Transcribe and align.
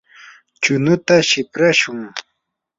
chunuta 0.61 1.15
siprashun. 1.29 1.99